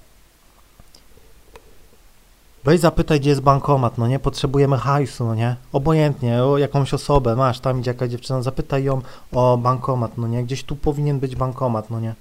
Weź 2.65 2.81
zapytaj, 2.81 3.21
gdzie 3.21 3.31
jest 3.31 3.43
bankomat, 3.43 3.99
no 3.99 4.09
nie? 4.09 4.19
Potrzebujemy 4.19 4.79
hajsu, 4.79 5.25
no 5.25 5.35
nie? 5.35 5.57
Obojętnie, 5.73 6.45
o 6.45 6.59
jakąś 6.59 6.95
osobę 6.95 7.37
masz, 7.37 7.61
tam 7.61 7.81
idzie 7.81 7.91
jakaś 7.91 8.11
dziewczyna, 8.11 8.43
zapytaj 8.43 8.85
ją 8.85 9.01
o 9.33 9.57
bankomat, 9.57 10.19
no 10.19 10.29
nie? 10.29 10.45
Gdzieś 10.45 10.65
tu 10.65 10.77
powinien 10.77 11.19
być 11.19 11.37
bankomat, 11.37 11.91
no 11.91 12.01
nie? 12.01 12.15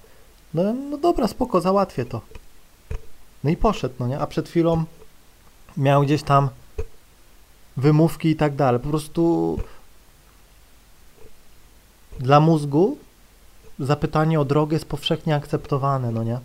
No, 0.54 0.64
no 0.74 0.98
dobra, 0.98 1.28
spoko, 1.28 1.62
załatwię 1.62 2.06
to. 2.06 2.22
No 3.44 3.50
i 3.50 3.58
poszedł, 3.58 3.96
no 4.00 4.08
nie? 4.08 4.20
A 4.20 4.28
przed 4.28 4.50
chwilą 4.50 4.84
miał 5.78 6.02
gdzieś 6.02 6.24
tam 6.24 6.50
wymówki 7.80 8.30
i 8.30 8.36
tak 8.36 8.56
dalej. 8.56 8.82
Po 8.82 8.90
prostu 8.90 9.58
Dla 12.20 12.40
mózgu 12.40 12.98
zapytanie 13.80 14.40
o 14.40 14.46
drogę 14.46 14.76
jest 14.76 14.86
powszechnie 14.86 15.36
akceptowane, 15.36 16.12
no 16.12 16.24
nie? 16.24 16.40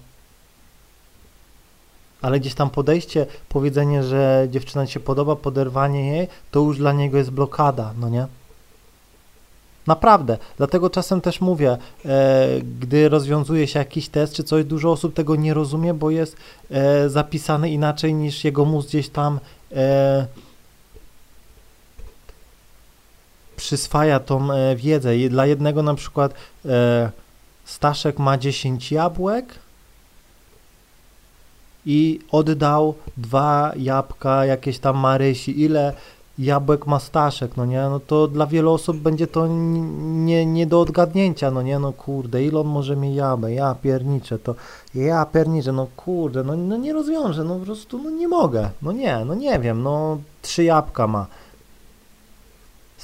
Ale 2.23 2.41
gdzieś 2.41 2.55
tam 2.55 2.71
podejście, 2.71 3.27
powiedzenie, 3.49 4.03
że 4.03 4.49
dziewczyna 4.51 4.87
ci 4.87 4.93
się 4.93 5.01
podoba, 5.01 5.37
poderwanie 5.37 6.17
jej, 6.17 6.29
to 6.51 6.61
już 6.61 6.79
dla 6.79 6.93
niego 6.93 7.19
jest 7.19 7.31
blokada, 7.31 7.95
no 8.01 8.09
nie? 8.09 8.27
Naprawdę, 9.87 10.39
dlatego 10.57 10.91
czasem 10.91 11.21
też 11.21 11.41
mówię, 11.41 11.77
e, 12.05 12.49
gdy 12.81 13.09
rozwiązuje 13.09 13.67
się 13.67 13.79
jakiś 13.79 14.09
test 14.09 14.35
czy 14.35 14.45
coś, 14.45 14.65
dużo 14.65 14.93
osób 14.93 15.15
tego 15.15 15.37
nie 15.37 15.55
rozumie, 15.55 15.95
bo 15.95 16.11
jest 16.11 16.37
e, 16.71 17.09
zapisane 17.09 17.71
inaczej 17.71 18.15
niż 18.15 18.45
jego 18.45 18.65
mózg 18.65 18.89
gdzieś 18.89 19.09
tam 19.09 19.41
e, 19.73 20.27
przyswaja 23.65 24.21
tą 24.21 24.53
e, 24.53 24.77
wiedzę. 24.77 25.17
I 25.17 25.31
Dla 25.31 25.47
jednego 25.47 25.83
na 25.83 25.95
przykład 25.95 26.35
e, 26.67 27.11
Staszek 27.65 28.19
ma 28.19 28.39
10 28.39 28.93
jabłek 28.93 29.55
i 31.87 32.21
oddał 32.31 32.95
dwa 33.17 33.73
jabłka 33.77 34.45
jakieś 34.45 34.79
tam 34.79 34.97
Marysi. 34.97 35.63
Ile 35.63 35.93
jabłek 36.39 36.87
ma 36.87 37.01
Staszek, 37.01 37.57
no 37.57 37.65
nie? 37.67 37.81
No 37.81 38.01
to 38.01 38.29
dla 38.29 38.47
wielu 38.47 38.73
osób 38.73 38.97
będzie 38.97 39.27
to 39.27 39.47
nie, 39.47 40.47
nie 40.47 40.67
do 40.67 40.81
odgadnięcia, 40.81 41.51
no 41.51 41.63
nie? 41.63 41.79
No 41.79 41.93
kurde, 41.93 42.45
ile 42.45 42.61
on 42.61 42.67
może 42.67 42.97
mieć 42.97 43.17
jabłek? 43.17 43.55
Ja 43.55 43.75
pierniczę, 43.83 44.39
to 44.39 44.55
ja 44.95 45.27
pierniczę, 45.27 45.73
no 45.73 45.87
kurde, 45.97 46.45
no, 46.45 46.57
no 46.57 46.77
nie 46.77 46.93
rozwiążę, 46.93 47.45
no 47.45 47.59
po 47.59 47.65
prostu, 47.65 47.99
no 47.99 48.11
nie 48.11 48.29
mogę. 48.29 48.71
No 48.83 48.93
nie, 48.93 49.25
no 49.25 49.35
nie 49.35 49.59
wiem, 49.59 49.83
no 49.83 50.19
trzy 50.43 50.65
jabłka 50.65 51.07
ma 51.07 51.27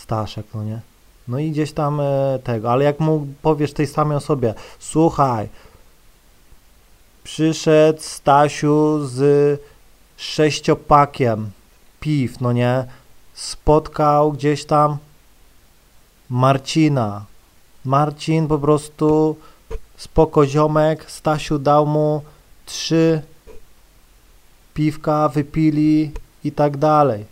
Staszek, 0.02 0.46
no 0.54 0.64
nie? 0.64 0.80
No 1.28 1.38
i 1.38 1.50
gdzieś 1.50 1.72
tam 1.72 2.00
e, 2.00 2.38
tego, 2.44 2.72
ale 2.72 2.84
jak 2.84 3.00
mu 3.00 3.26
powiesz 3.42 3.72
tej 3.72 3.86
samej 3.86 4.16
osobie, 4.16 4.54
słuchaj, 4.78 5.48
przyszedł 7.24 8.00
Stasiu 8.02 9.06
z 9.06 9.60
sześciopakiem 10.16 11.50
piw, 12.00 12.40
no 12.40 12.52
nie? 12.52 12.84
Spotkał 13.34 14.32
gdzieś 14.32 14.64
tam 14.64 14.98
Marcina. 16.30 17.24
Marcin 17.84 18.48
po 18.48 18.58
prostu 18.58 19.36
spoko 19.96 20.46
ziomek, 20.46 21.10
Stasiu 21.10 21.58
dał 21.58 21.86
mu 21.86 22.22
trzy 22.66 23.22
piwka, 24.74 25.28
wypili 25.28 26.12
i 26.44 26.52
tak 26.52 26.76
dalej. 26.76 27.24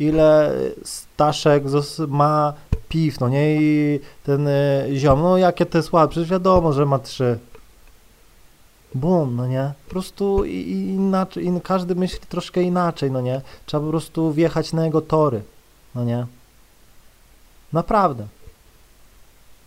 Ile 0.00 0.52
Staszek 0.84 1.64
ma 2.08 2.52
piw, 2.88 3.20
no 3.20 3.28
nie? 3.28 3.62
I 3.62 4.00
ten 4.24 4.48
y, 4.48 4.88
ziom, 4.94 5.22
no 5.22 5.36
jakie 5.36 5.66
to 5.66 5.78
jest 5.78 5.92
ładne, 5.92 6.10
przecież 6.10 6.30
wiadomo, 6.30 6.72
że 6.72 6.86
ma 6.86 6.98
trzy. 6.98 7.38
Bum, 8.94 9.36
no 9.36 9.46
nie? 9.46 9.72
Po 9.84 9.90
prostu 9.90 10.44
inaczej, 10.44 11.46
i 11.46 11.60
każdy 11.60 11.94
myśli 11.94 12.20
troszkę 12.28 12.62
inaczej, 12.62 13.10
no 13.10 13.20
nie? 13.20 13.40
Trzeba 13.66 13.84
po 13.84 13.90
prostu 13.90 14.32
wjechać 14.32 14.72
na 14.72 14.84
jego 14.84 15.00
tory, 15.00 15.42
no 15.94 16.04
nie? 16.04 16.26
Naprawdę. 17.72 18.26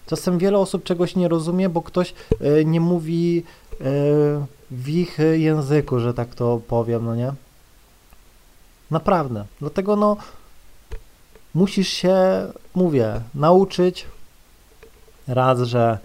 Czasem 0.07 0.37
wiele 0.37 0.57
osób 0.57 0.83
czegoś 0.83 1.15
nie 1.15 1.27
rozumie, 1.27 1.69
bo 1.69 1.81
ktoś 1.81 2.13
y, 2.59 2.65
nie 2.65 2.81
mówi 2.81 3.43
y, 3.73 3.83
w 4.71 4.89
ich 4.89 5.17
języku, 5.33 5.99
że 5.99 6.13
tak 6.13 6.35
to 6.35 6.61
powiem, 6.67 7.05
no 7.05 7.15
nie? 7.15 7.33
Naprawdę. 8.91 9.45
Dlatego 9.59 9.95
no 9.95 10.17
musisz 11.53 11.87
się, 11.87 12.15
mówię, 12.75 13.21
nauczyć 13.35 14.07
raz, 15.27 15.59
że 15.59 15.97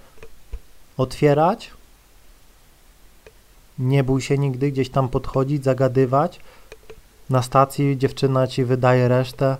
otwierać, 0.96 1.70
nie 3.78 4.04
bój 4.04 4.22
się 4.22 4.38
nigdy 4.38 4.72
gdzieś 4.72 4.90
tam 4.90 5.08
podchodzić, 5.08 5.64
zagadywać. 5.64 6.40
Na 7.30 7.42
stacji 7.42 7.98
dziewczyna 7.98 8.46
ci 8.46 8.64
wydaje 8.64 9.08
resztę. 9.08 9.56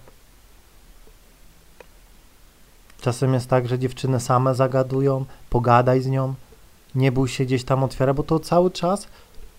Czasem 3.00 3.34
jest 3.34 3.48
tak, 3.48 3.68
że 3.68 3.78
dziewczyny 3.78 4.20
same 4.20 4.54
zagadują, 4.54 5.24
pogadaj 5.50 6.00
z 6.00 6.06
nią. 6.06 6.34
Nie 6.94 7.12
bój 7.12 7.28
się 7.28 7.44
gdzieś 7.44 7.64
tam 7.64 7.84
otwierać, 7.84 8.16
bo 8.16 8.22
to 8.22 8.40
cały 8.40 8.70
czas 8.70 9.08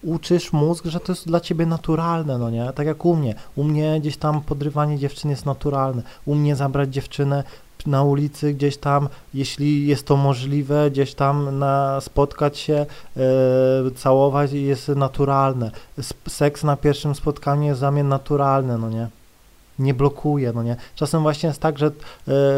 uczysz 0.03 0.53
mózg, 0.53 0.85
że 0.85 0.99
to 0.99 1.11
jest 1.11 1.27
dla 1.27 1.39
ciebie 1.39 1.65
naturalne, 1.65 2.37
no 2.37 2.49
nie? 2.49 2.71
Tak 2.75 2.87
jak 2.87 3.05
u 3.05 3.15
mnie. 3.15 3.35
U 3.55 3.63
mnie 3.63 3.99
gdzieś 3.99 4.17
tam 4.17 4.41
podrywanie 4.41 4.97
dziewczyn 4.97 5.29
jest 5.29 5.45
naturalne. 5.45 6.01
U 6.25 6.35
mnie 6.35 6.55
zabrać 6.55 6.93
dziewczynę 6.93 7.43
na 7.85 8.03
ulicy 8.03 8.53
gdzieś 8.53 8.77
tam, 8.77 9.09
jeśli 9.33 9.87
jest 9.87 10.05
to 10.05 10.17
możliwe, 10.17 10.91
gdzieś 10.91 11.13
tam 11.13 11.59
na, 11.59 12.01
spotkać 12.01 12.57
się, 12.57 12.85
e, 13.17 13.91
całować 13.95 14.51
jest 14.51 14.87
naturalne. 14.87 15.71
Seks 16.27 16.63
na 16.63 16.77
pierwszym 16.77 17.15
spotkaniu 17.15 17.63
jest 17.63 17.81
dla 17.81 17.91
mnie 17.91 18.03
naturalny, 18.03 18.77
no 18.77 18.89
nie? 18.89 19.07
Nie 19.79 19.93
blokuje, 19.93 20.53
no 20.55 20.63
nie? 20.63 20.75
Czasem 20.95 21.21
właśnie 21.21 21.47
jest 21.47 21.61
tak, 21.61 21.77
że 21.79 21.91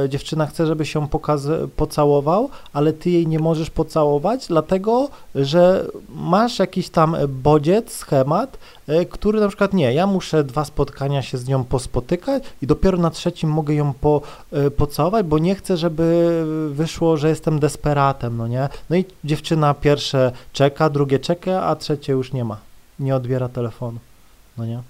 e, 0.03 0.09
dziewczyna 0.09 0.45
chce, 0.47 0.67
żeby 0.67 0.85
się 0.85 1.07
pokaz- 1.07 1.67
pocałował, 1.75 2.49
ale 2.73 2.93
ty 2.93 3.09
jej 3.09 3.27
nie 3.27 3.39
możesz 3.39 3.69
pocałować, 3.69 4.47
dlatego, 4.47 5.09
że 5.35 5.85
masz 6.09 6.59
jakiś 6.59 6.89
tam 6.89 7.15
bodziec, 7.27 7.93
schemat, 7.93 8.57
e, 8.87 9.05
który 9.05 9.39
na 9.39 9.47
przykład 9.47 9.73
nie, 9.73 9.93
ja 9.93 10.07
muszę 10.07 10.43
dwa 10.43 10.65
spotkania 10.65 11.21
się 11.21 11.37
z 11.37 11.47
nią 11.47 11.63
pospotykać 11.63 12.43
i 12.61 12.67
dopiero 12.67 12.97
na 12.97 13.09
trzecim 13.09 13.49
mogę 13.49 13.73
ją 13.73 13.93
po, 13.93 14.21
e, 14.51 14.71
pocałować, 14.71 15.25
bo 15.25 15.37
nie 15.39 15.55
chcę, 15.55 15.77
żeby 15.77 16.43
wyszło, 16.71 17.17
że 17.17 17.29
jestem 17.29 17.59
desperatem, 17.59 18.37
no 18.37 18.47
nie? 18.47 18.69
No 18.89 18.95
i 18.95 19.05
dziewczyna 19.23 19.73
pierwsze 19.73 20.31
czeka, 20.53 20.89
drugie 20.89 21.19
czeka, 21.19 21.63
a 21.63 21.75
trzecie 21.75 22.13
już 22.13 22.33
nie 22.33 22.45
ma, 22.45 22.57
nie 22.99 23.15
odbiera 23.15 23.49
telefonu, 23.49 23.99
no 24.57 24.65
nie? 24.65 24.81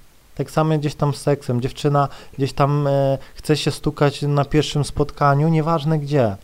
Tak 0.41 0.51
samo 0.51 0.77
gdzieś 0.77 0.95
tam 0.95 1.13
z 1.13 1.21
seksem. 1.21 1.61
Dziewczyna 1.61 2.07
gdzieś 2.37 2.53
tam 2.53 2.87
e, 2.87 3.17
chce 3.35 3.57
się 3.57 3.71
stukać 3.71 4.21
na 4.21 4.45
pierwszym 4.45 4.83
spotkaniu, 4.83 5.49
nieważne 5.49 5.99
gdzie. 5.99 6.35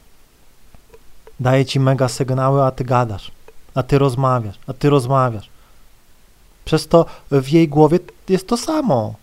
Daje 1.40 1.66
ci 1.66 1.80
mega 1.80 2.08
sygnały, 2.08 2.64
a 2.64 2.72
ty 2.72 2.84
gadasz, 2.84 3.32
a 3.76 3.84
ty 3.84 3.98
rozmawiasz, 3.98 4.56
a 4.68 4.74
ty 4.74 4.90
rozmawiasz. 4.90 5.50
Przez 6.66 6.88
to 6.88 7.06
w 7.32 7.50
jej 7.50 7.68
głowie 7.68 8.00
jest 8.30 8.48
to 8.48 8.58
samo. 8.58 9.14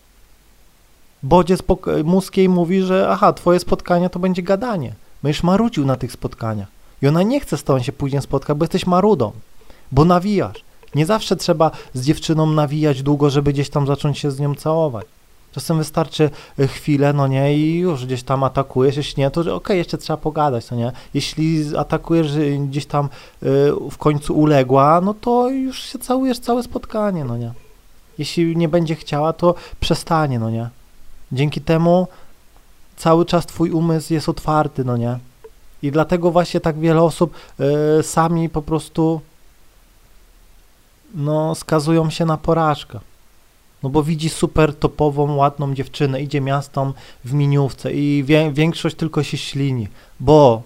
Bodziec 1.23 1.63
mózg 2.03 2.37
jej 2.37 2.49
mówi, 2.49 2.81
że 2.81 3.07
aha, 3.09 3.33
twoje 3.33 3.59
spotkanie 3.59 4.09
to 4.09 4.19
będzie 4.19 4.43
gadanie. 4.43 4.93
Będziesz 5.23 5.43
marudził 5.43 5.85
na 5.85 5.95
tych 5.95 6.11
spotkaniach. 6.11 6.67
I 7.01 7.07
ona 7.07 7.23
nie 7.23 7.39
chce 7.39 7.57
z 7.57 7.63
tobą 7.63 7.79
się 7.83 7.91
później 7.91 8.21
spotkać, 8.21 8.57
bo 8.57 8.63
jesteś 8.63 8.85
marudą, 8.85 9.31
bo 9.91 10.05
nawijasz. 10.05 10.64
Nie 10.95 11.05
zawsze 11.05 11.35
trzeba 11.35 11.71
z 11.93 12.05
dziewczyną 12.05 12.45
nawijać 12.45 13.03
długo, 13.03 13.29
żeby 13.29 13.53
gdzieś 13.53 13.69
tam 13.69 13.87
zacząć 13.87 14.19
się 14.19 14.31
z 14.31 14.39
nią 14.39 14.55
całować. 14.55 15.05
Czasem 15.51 15.77
wystarczy 15.77 16.29
y, 16.59 16.67
chwilę, 16.67 17.13
no 17.13 17.27
nie, 17.27 17.57
i 17.57 17.77
już 17.77 18.05
gdzieś 18.05 18.23
tam 18.23 18.43
atakujesz, 18.43 18.97
jeśli 18.97 19.23
nie, 19.23 19.31
to 19.31 19.55
okej, 19.55 19.77
jeszcze 19.77 19.97
trzeba 19.97 20.17
pogadać, 20.17 20.71
no 20.71 20.77
nie. 20.77 20.91
Jeśli 21.13 21.77
atakujesz 21.77 22.31
gdzieś 22.67 22.85
tam 22.85 23.05
y, 23.05 23.09
w 23.91 23.97
końcu 23.97 24.33
uległa, 24.39 25.01
no 25.01 25.13
to 25.13 25.49
już 25.49 25.83
się 25.83 25.99
całujesz 25.99 26.39
całe 26.39 26.63
spotkanie, 26.63 27.25
no 27.25 27.37
nie. 27.37 27.51
Jeśli 28.17 28.57
nie 28.57 28.69
będzie 28.69 28.95
chciała, 28.95 29.33
to 29.33 29.55
przestanie, 29.79 30.39
no 30.39 30.49
nie. 30.49 30.69
Dzięki 31.31 31.61
temu 31.61 32.07
cały 32.97 33.25
czas 33.25 33.45
twój 33.45 33.71
umysł 33.71 34.13
jest 34.13 34.29
otwarty, 34.29 34.83
no 34.83 34.97
nie. 34.97 35.19
I 35.83 35.91
dlatego 35.91 36.31
właśnie 36.31 36.59
tak 36.59 36.79
wiele 36.79 37.01
osób 37.01 37.35
y, 37.99 38.03
sami 38.03 38.49
po 38.49 38.61
prostu 38.61 39.21
no, 41.15 41.55
skazują 41.55 42.09
się 42.09 42.25
na 42.25 42.37
porażkę. 42.37 42.99
No 43.83 43.89
bo 43.89 44.03
widzi 44.03 44.29
super 44.29 44.75
topową, 44.75 45.35
ładną 45.35 45.73
dziewczynę, 45.73 46.21
idzie 46.21 46.41
miastom 46.41 46.93
w 47.25 47.33
miniówce 47.33 47.93
i 47.93 48.23
wie, 48.23 48.51
większość 48.51 48.95
tylko 48.95 49.23
się 49.23 49.37
ślini, 49.37 49.87
bo 50.19 50.63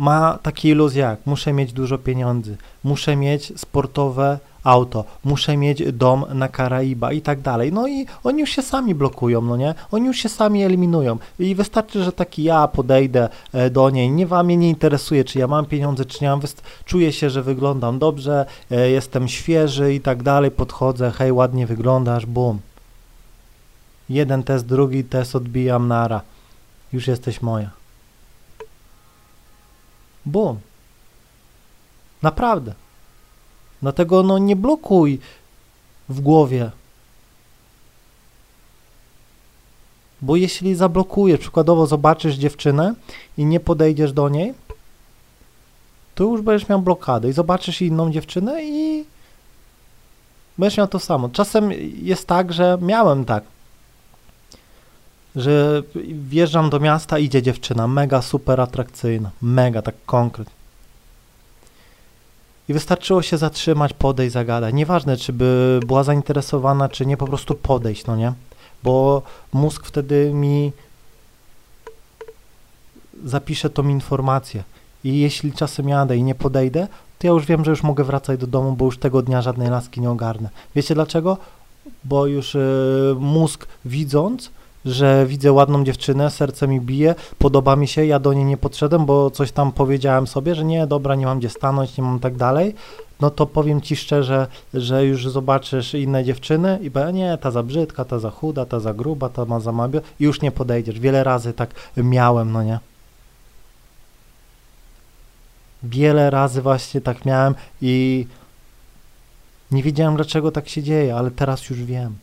ma 0.00 0.38
takie 0.42 0.68
iluzje 0.68 1.02
jak 1.02 1.26
muszę 1.26 1.52
mieć 1.52 1.72
dużo 1.72 1.98
pieniędzy, 1.98 2.56
muszę 2.84 3.16
mieć 3.16 3.52
sportowe 3.60 4.38
auto, 4.64 5.04
muszę 5.24 5.56
mieć 5.56 5.92
dom 5.92 6.24
na 6.34 6.48
Karaiba 6.48 7.12
i 7.12 7.20
tak 7.20 7.40
dalej. 7.40 7.72
No 7.72 7.88
i 7.88 8.06
oni 8.24 8.40
już 8.40 8.50
się 8.50 8.62
sami 8.62 8.94
blokują, 8.94 9.40
no 9.40 9.56
nie? 9.56 9.74
Oni 9.92 10.06
już 10.06 10.16
się 10.16 10.28
sami 10.28 10.62
eliminują. 10.62 11.18
I 11.38 11.54
wystarczy, 11.54 12.04
że 12.04 12.12
taki 12.12 12.42
ja 12.42 12.68
podejdę 12.68 13.28
e, 13.52 13.70
do 13.70 13.90
niej, 13.90 14.10
nie 14.10 14.26
wam 14.26 14.46
mnie 14.46 14.56
nie 14.56 14.68
interesuje, 14.68 15.24
czy 15.24 15.38
ja 15.38 15.46
mam 15.46 15.66
pieniądze, 15.66 16.04
czy 16.04 16.24
nie 16.24 16.30
mam, 16.30 16.40
czuję 16.84 17.12
się, 17.12 17.30
że 17.30 17.42
wyglądam 17.42 17.98
dobrze, 17.98 18.46
e, 18.70 18.90
jestem 18.90 19.28
świeży 19.28 19.94
i 19.94 20.00
tak 20.00 20.22
dalej, 20.22 20.50
podchodzę, 20.50 21.10
hej, 21.10 21.32
ładnie 21.32 21.66
wyglądasz, 21.66 22.26
bum. 22.26 22.58
Jeden 24.08 24.42
test, 24.42 24.66
drugi 24.66 25.04
test 25.04 25.36
odbijam, 25.36 25.88
nara. 25.88 26.20
Już 26.92 27.06
jesteś 27.08 27.42
moja. 27.42 27.79
Bum. 30.26 30.58
Naprawdę. 32.22 32.74
Dlatego 33.82 34.22
no 34.22 34.38
nie 34.38 34.56
blokuj 34.56 35.20
w 36.08 36.20
głowie. 36.20 36.70
Bo 40.22 40.36
jeśli 40.36 40.74
zablokujesz, 40.74 41.40
przykładowo 41.40 41.86
zobaczysz 41.86 42.34
dziewczynę 42.34 42.94
i 43.38 43.44
nie 43.44 43.60
podejdziesz 43.60 44.12
do 44.12 44.28
niej, 44.28 44.54
to 46.14 46.24
już 46.24 46.42
będziesz 46.42 46.68
miał 46.68 46.82
blokadę 46.82 47.28
i 47.28 47.32
zobaczysz 47.32 47.82
inną 47.82 48.10
dziewczynę 48.10 48.64
i 48.64 49.04
będziesz 50.58 50.78
miał 50.78 50.88
to 50.88 50.98
samo. 50.98 51.28
Czasem 51.28 51.72
jest 52.02 52.26
tak, 52.26 52.52
że 52.52 52.78
miałem 52.80 53.24
tak, 53.24 53.44
że 55.36 55.82
wjeżdżam 56.28 56.70
do 56.70 56.80
miasta, 56.80 57.18
idzie 57.18 57.42
dziewczyna, 57.42 57.88
mega 57.88 58.22
super 58.22 58.60
atrakcyjna, 58.60 59.30
mega 59.42 59.82
tak 59.82 59.94
konkret. 60.06 60.50
I 62.68 62.72
wystarczyło 62.72 63.22
się 63.22 63.38
zatrzymać, 63.38 63.92
podejść, 63.92 64.32
zagadać. 64.32 64.74
Nieważne, 64.74 65.16
czy 65.16 65.32
by 65.32 65.80
była 65.86 66.04
zainteresowana, 66.04 66.88
czy 66.88 67.06
nie, 67.06 67.16
po 67.16 67.26
prostu 67.26 67.54
podejść, 67.54 68.06
no 68.06 68.16
nie? 68.16 68.32
Bo 68.82 69.22
mózg 69.52 69.86
wtedy 69.86 70.30
mi 70.34 70.72
zapisze 73.24 73.70
tą 73.70 73.88
informację. 73.88 74.64
I 75.04 75.20
jeśli 75.20 75.52
czasem 75.52 75.88
jadę 75.88 76.16
i 76.16 76.22
nie 76.22 76.34
podejdę, 76.34 76.88
to 77.18 77.26
ja 77.26 77.32
już 77.32 77.46
wiem, 77.46 77.64
że 77.64 77.70
już 77.70 77.82
mogę 77.82 78.04
wracać 78.04 78.40
do 78.40 78.46
domu, 78.46 78.72
bo 78.72 78.84
już 78.84 78.98
tego 78.98 79.22
dnia 79.22 79.42
żadnej 79.42 79.70
laski 79.70 80.00
nie 80.00 80.10
ogarnę. 80.10 80.48
Wiecie 80.74 80.94
dlaczego? 80.94 81.36
Bo 82.04 82.26
już 82.26 82.54
y, 82.54 83.16
mózg 83.20 83.66
widząc, 83.84 84.50
że 84.84 85.26
widzę 85.26 85.52
ładną 85.52 85.84
dziewczynę, 85.84 86.30
serce 86.30 86.68
mi 86.68 86.80
bije, 86.80 87.14
podoba 87.38 87.76
mi 87.76 87.88
się, 87.88 88.06
ja 88.06 88.18
do 88.18 88.32
niej 88.32 88.44
nie 88.44 88.56
podszedłem, 88.56 89.06
bo 89.06 89.30
coś 89.30 89.52
tam 89.52 89.72
powiedziałem 89.72 90.26
sobie, 90.26 90.54
że 90.54 90.64
nie, 90.64 90.86
dobra, 90.86 91.14
nie 91.14 91.26
mam 91.26 91.38
gdzie 91.38 91.48
stanąć, 91.50 91.96
nie 91.98 92.04
mam 92.04 92.20
tak 92.20 92.36
dalej, 92.36 92.74
no 93.20 93.30
to 93.30 93.46
powiem 93.46 93.80
ci 93.80 93.96
szczerze, 93.96 94.46
że 94.74 95.06
już 95.06 95.28
zobaczysz 95.28 95.94
inne 95.94 96.24
dziewczyny 96.24 96.78
i 96.82 96.90
powiem, 96.90 97.16
nie, 97.16 97.38
ta 97.38 97.50
za 97.50 97.62
brzydka, 97.62 98.04
ta 98.04 98.18
za 98.18 98.30
chuda, 98.30 98.66
ta 98.66 98.80
za 98.80 98.94
gruba, 98.94 99.28
ta 99.28 99.44
ma 99.44 99.60
za 99.60 99.72
mabio 99.72 100.00
i 100.20 100.24
już 100.24 100.40
nie 100.40 100.50
podejdziesz. 100.52 101.00
Wiele 101.00 101.24
razy 101.24 101.52
tak 101.52 101.74
miałem, 101.96 102.52
no 102.52 102.62
nie? 102.62 102.78
Wiele 105.82 106.30
razy 106.30 106.62
właśnie 106.62 107.00
tak 107.00 107.24
miałem 107.24 107.54
i 107.82 108.26
nie 109.70 109.82
wiedziałem, 109.82 110.16
dlaczego 110.16 110.52
tak 110.52 110.68
się 110.68 110.82
dzieje, 110.82 111.16
ale 111.16 111.30
teraz 111.30 111.70
już 111.70 111.84
wiem. 111.84 112.16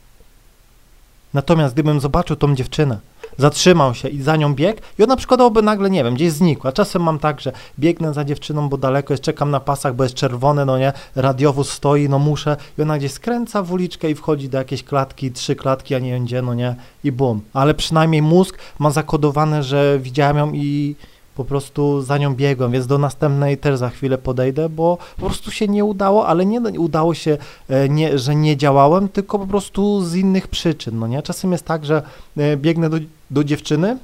Natomiast 1.33 1.73
gdybym 1.73 1.99
zobaczył 1.99 2.35
tą 2.35 2.55
dziewczynę, 2.55 2.99
zatrzymał 3.37 3.93
się 3.93 4.07
i 4.07 4.21
za 4.21 4.35
nią 4.35 4.55
biegł 4.55 4.81
i 4.99 5.03
ona 5.03 5.15
przykładowo 5.15 5.61
nagle, 5.61 5.89
nie 5.89 6.03
wiem, 6.03 6.15
gdzieś 6.15 6.31
znikła. 6.31 6.71
Czasem 6.71 7.03
mam 7.03 7.19
tak, 7.19 7.41
że 7.41 7.51
biegnę 7.79 8.13
za 8.13 8.25
dziewczyną, 8.25 8.69
bo 8.69 8.77
daleko 8.77 9.13
jest, 9.13 9.23
czekam 9.23 9.51
na 9.51 9.59
pasach, 9.59 9.95
bo 9.95 10.03
jest 10.03 10.15
czerwone, 10.15 10.65
no 10.65 10.77
nie, 10.77 10.93
radiowóz 11.15 11.69
stoi, 11.69 12.09
no 12.09 12.19
muszę 12.19 12.57
i 12.77 12.81
ona 12.81 12.97
gdzieś 12.97 13.11
skręca 13.11 13.63
w 13.63 13.71
uliczkę 13.71 14.11
i 14.11 14.15
wchodzi 14.15 14.49
do 14.49 14.57
jakiejś 14.57 14.83
klatki, 14.83 15.31
trzy 15.31 15.55
klatki, 15.55 15.95
a 15.95 15.99
nie 15.99 16.19
gdzie, 16.19 16.41
no 16.41 16.53
nie, 16.53 16.75
i 17.03 17.11
bum. 17.11 17.41
Ale 17.53 17.73
przynajmniej 17.73 18.21
mózg 18.21 18.57
ma 18.79 18.91
zakodowane, 18.91 19.63
że 19.63 19.99
widziałem 19.99 20.37
ją 20.37 20.51
i 20.53 20.95
po 21.37 21.45
prostu 21.45 22.01
za 22.01 22.17
nią 22.17 22.35
biegłem, 22.35 22.71
więc 22.71 22.87
do 22.87 22.97
następnej 22.97 23.57
też 23.57 23.79
za 23.79 23.89
chwilę 23.89 24.17
podejdę, 24.17 24.69
bo 24.69 24.97
po 25.17 25.25
prostu 25.25 25.51
się 25.51 25.67
nie 25.67 25.85
udało, 25.85 26.27
ale 26.27 26.45
nie 26.45 26.59
udało 26.61 27.13
się, 27.13 27.37
e, 27.69 27.89
nie, 27.89 28.19
że 28.19 28.35
nie 28.35 28.57
działałem, 28.57 29.09
tylko 29.09 29.39
po 29.39 29.47
prostu 29.47 30.01
z 30.01 30.15
innych 30.15 30.47
przyczyn, 30.47 30.99
no 30.99 31.07
nie? 31.07 31.21
Czasem 31.21 31.51
jest 31.51 31.65
tak, 31.65 31.85
że 31.85 32.01
e, 32.37 32.57
biegnę 32.57 32.89
do, 32.89 32.97
do 33.31 33.43
dziewczyny, 33.43 33.97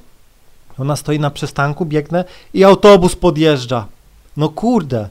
ona 0.78 0.96
stoi 0.96 1.20
na 1.20 1.30
przystanku, 1.30 1.86
biegnę 1.86 2.24
i 2.54 2.64
autobus 2.64 3.16
podjeżdża. 3.16 3.86
No 4.36 4.48
kurde. 4.48 5.08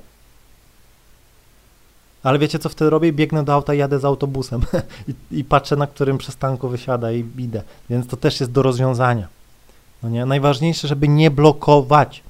Ale 2.24 2.40
wiecie, 2.40 2.60
co 2.60 2.70
wtedy 2.70 2.90
robię? 2.90 3.14
Biegnę 3.14 3.44
do 3.44 3.54
auta 3.54 3.74
jadę 3.74 4.00
z 4.00 4.06
autobusem 4.06 4.62
I, 5.32 5.40
i 5.40 5.44
patrzę, 5.44 5.76
na 5.76 5.88
którym 5.88 6.18
przystanku 6.18 6.70
wysiada 6.70 7.12
i 7.12 7.26
idę. 7.38 7.64
Więc 7.90 8.08
to 8.08 8.18
też 8.18 8.40
jest 8.40 8.52
do 8.52 8.62
rozwiązania. 8.62 9.28
No 10.04 10.10
nie? 10.10 10.26
Najważniejsze, 10.26 10.88
żeby 10.88 11.08
nie 11.08 11.32
blokować. 11.32 12.24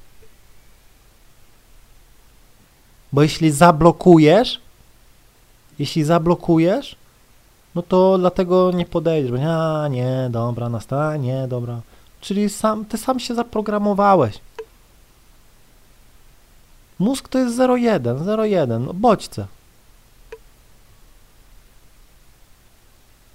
Bo 3.13 3.21
jeśli 3.21 3.51
zablokujesz, 3.51 4.61
jeśli 5.79 6.03
zablokujesz, 6.03 6.95
no 7.75 7.81
to 7.81 8.17
dlatego 8.17 8.71
nie 8.71 8.85
podejdziesz, 8.85 9.31
bo 9.31 9.37
nie, 9.37 9.89
nie, 9.89 10.27
dobra, 10.29 10.69
nasta, 10.69 11.17
nie, 11.17 11.47
dobra. 11.47 11.81
Czyli 12.21 12.49
sam, 12.49 12.85
ty 12.85 12.97
sam 12.97 13.19
się 13.19 13.35
zaprogramowałeś. 13.35 14.39
Mózg 16.99 17.27
to 17.27 17.39
jest 17.39 17.57
0,1, 17.57 17.99
0,1, 17.99 18.85
no 18.85 18.93
bodźce. 18.93 19.47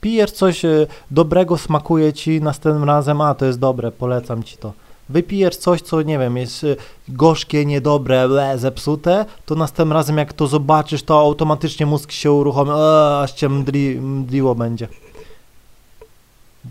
Pijesz 0.09 0.31
coś 0.31 0.65
e, 0.65 0.87
dobrego, 1.11 1.59
smakuje 1.59 2.13
ci, 2.13 2.41
następnym 2.41 2.85
razem, 2.85 3.21
a 3.21 3.35
to 3.35 3.45
jest 3.45 3.59
dobre, 3.59 3.93
polecam 3.93 4.43
ci 4.43 4.57
to. 4.57 4.73
Wypijesz 5.09 5.57
coś, 5.57 5.83
co 5.83 6.03
nie 6.03 6.19
wiem, 6.19 6.37
jest 6.37 6.65
e, 6.65 6.77
gorzkie, 7.09 7.67
niedobre, 7.67 8.27
le, 8.27 8.59
zepsute, 8.59 9.25
to 9.47 9.55
następnym 9.55 9.93
razem 9.93 10.19
jak 10.19 10.33
to 10.33 10.47
zobaczysz, 10.47 11.03
to 11.03 11.21
automatycznie 11.21 11.87
mózg 11.87 12.13
się 12.13 12.33
uruchomi, 12.33 12.71
e, 12.71 13.21
aż 13.21 13.33
cię 13.33 13.49
mdli, 13.49 14.01
mdliło 14.01 14.55
będzie. 14.55 14.89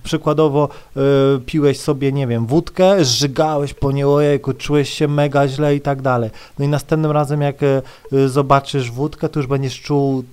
Przykładowo 0.03 0.69
y, 0.97 0.99
piłeś 1.45 1.79
sobie, 1.79 2.11
nie 2.11 2.27
wiem, 2.27 2.45
wódkę, 2.45 3.05
żygałeś 3.05 3.73
po 3.73 3.91
niej, 3.91 4.03
ojejku, 4.03 4.53
czułeś 4.53 4.89
się 4.89 5.07
mega 5.07 5.47
źle 5.47 5.75
i 5.75 5.81
tak 5.81 6.01
dalej. 6.01 6.29
No 6.59 6.65
i 6.65 6.67
następnym 6.67 7.11
razem 7.11 7.41
jak 7.41 7.55
y, 7.63 8.29
zobaczysz 8.29 8.91
wódkę, 8.91 9.29
to 9.29 9.39
już 9.39 9.47
będziesz 9.47 9.81
czuł 9.81 10.23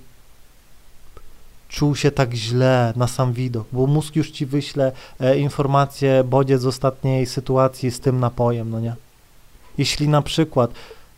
czuł 1.68 1.96
się 1.96 2.11
tak 2.11 2.35
źle 2.35 2.92
na 2.96 3.07
sam 3.07 3.33
widok, 3.33 3.66
bo 3.72 3.87
mózg 3.87 4.16
już 4.16 4.31
ci 4.31 4.46
wyśle 4.46 4.92
e, 5.20 5.38
informację, 5.38 6.24
bodziec 6.24 6.61
z 6.61 6.66
ostatniej 6.66 7.27
sytuacji 7.27 7.90
z 7.90 8.00
tym 8.00 8.20
napojem, 8.20 8.70
no 8.70 8.81
nie? 8.81 8.94
Jeśli 9.79 10.09
na 10.09 10.22
przykład 10.22 10.70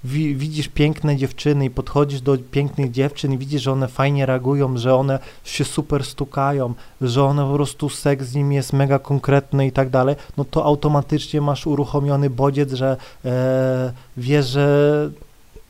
wi 0.05 0.37
widzisz 0.37 0.69
piękne 0.69 1.17
dziewczyny 1.17 1.65
i 1.65 1.71
podchodzisz 1.71 2.21
do 2.21 2.39
pięknych 2.51 2.91
dziewczyn 2.91 3.33
i 3.33 3.39
widzisz, 3.39 3.63
że 3.63 3.73
one 3.73 3.89
fajnie 3.89 4.27
reagują, 4.27 4.77
że 4.77 4.95
one 4.95 5.19
się 5.45 5.65
super 5.65 6.05
stukają, 6.05 6.75
że 7.01 7.25
one 7.25 7.47
po 7.47 7.55
prostu 7.55 7.89
seks 7.89 8.27
z 8.27 8.35
nimi 8.35 8.57
jest 8.57 8.73
mega 8.73 8.99
konkretny 8.99 9.67
i 9.67 9.73
tak 9.73 9.91
dalej, 9.91 10.17
no 10.37 10.45
to 10.45 10.65
automatycznie 10.65 11.41
masz 11.41 11.67
uruchomiony 11.67 12.31
bodziec, 12.31 12.73
że 12.73 12.97
e, 13.25 13.93
wiesz, 14.17 14.47
że 14.47 15.11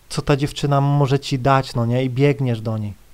co 0.08 0.22
ta 0.22 0.36
dziewczyna 0.36 0.80
może 0.80 1.18
ci 1.18 1.38
dać, 1.38 1.74
no 1.74 1.86
nie? 1.86 2.04
I 2.04 2.10
biegniesz 2.10 2.60
do 2.60 2.78
niej. 2.78 3.05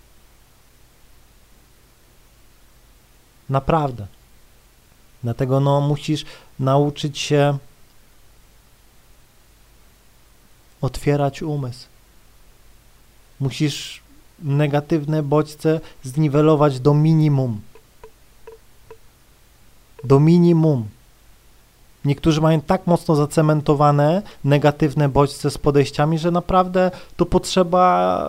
Naprawdę. 3.53 4.07
Dlatego 5.23 5.61
no, 5.61 5.81
musisz 5.81 6.25
nauczyć 6.59 7.19
się 7.19 7.59
otwierać 10.81 11.43
umysł. 11.43 11.87
Musisz 13.41 14.03
negatywne 14.39 15.23
bodźce 15.23 15.81
zniwelować 16.03 16.81
do 16.81 16.95
minimum. 16.95 17.61
Do 20.05 20.21
minimum. 20.21 20.89
Niektórzy 22.05 22.41
mają 22.41 22.61
tak 22.61 22.87
mocno 22.87 23.17
zacementowane 23.17 24.23
negatywne 24.45 25.09
bodźce 25.09 25.51
z 25.51 25.59
podejściami, 25.59 26.19
że 26.19 26.31
naprawdę 26.31 26.91
to 27.17 27.27
potrzeba 27.27 28.29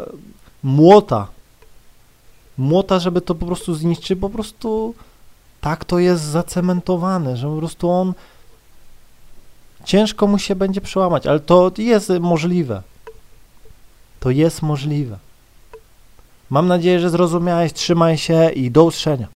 młota. 0.64 1.28
Młota, 2.58 3.00
żeby 3.00 3.22
to 3.22 3.36
po 3.36 3.46
prostu 3.46 3.74
zniszczyć, 3.74 4.20
po 4.20 4.30
prostu 4.30 4.96
tak 5.64 5.86
to 5.86 6.00
jest 6.00 6.24
zacementowane, 6.24 7.38
że 7.38 7.48
po 7.48 7.58
prostu 7.58 7.90
on 7.90 8.14
ciężko 9.86 10.28
mu 10.28 10.40
się 10.40 10.56
będzie 10.56 10.82
przełamać, 10.82 11.28
ale 11.28 11.40
to 11.40 11.72
jest 11.78 12.12
możliwe. 12.20 12.82
To 14.20 14.30
jest 14.30 14.62
możliwe. 14.62 15.18
Mam 16.50 16.68
nadzieję, 16.68 17.00
że 17.00 17.10
zrozumiałeś, 17.10 17.74
trzymaj 17.74 18.18
się 18.18 18.50
i 18.50 18.72
do 18.72 18.84
usłyszenia. 18.84 19.28